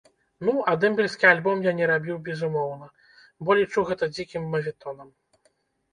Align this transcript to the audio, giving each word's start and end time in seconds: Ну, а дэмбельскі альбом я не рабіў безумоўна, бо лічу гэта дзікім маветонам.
Ну, 0.47 0.53
а 0.71 0.71
дэмбельскі 0.83 1.25
альбом 1.33 1.61
я 1.67 1.73
не 1.81 1.89
рабіў 1.93 2.17
безумоўна, 2.29 2.87
бо 3.45 3.49
лічу 3.61 3.79
гэта 3.91 4.11
дзікім 4.15 4.43
маветонам. 4.55 5.07